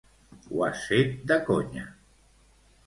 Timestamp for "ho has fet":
0.51-1.13